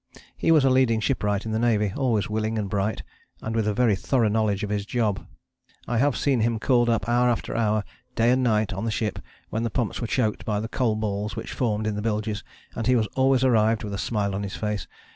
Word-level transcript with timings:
He 0.35 0.51
was 0.51 0.65
a 0.65 0.71
leading 0.71 0.99
shipwright 0.99 1.45
in 1.45 1.51
the 1.51 1.59
navy, 1.59 1.93
always 1.95 2.27
willing 2.27 2.57
and 2.57 2.67
bright, 2.67 3.03
and 3.39 3.55
with 3.55 3.67
a 3.67 3.73
very 3.75 3.95
thorough 3.95 4.29
knowledge 4.29 4.63
of 4.63 4.71
his 4.71 4.83
job. 4.83 5.27
I 5.87 5.99
have 5.99 6.17
seen 6.17 6.39
him 6.39 6.57
called 6.57 6.89
up 6.89 7.07
hour 7.07 7.29
after 7.29 7.55
hour, 7.55 7.83
day 8.15 8.31
and 8.31 8.41
night, 8.41 8.73
on 8.73 8.85
the 8.85 8.89
ship, 8.89 9.19
when 9.51 9.61
the 9.61 9.69
pumps 9.69 10.01
were 10.01 10.07
choked 10.07 10.43
by 10.43 10.59
the 10.59 10.67
coal 10.67 10.95
balls 10.95 11.35
which 11.35 11.51
formed 11.53 11.85
in 11.85 11.97
the 11.97 12.01
bilges, 12.01 12.43
and 12.73 12.87
he 12.87 12.95
always 12.97 13.43
arrived 13.43 13.83
with 13.83 13.93
a 13.93 13.99
smile 13.99 14.33
on 14.33 14.41
his 14.41 14.55
face. 14.55 14.87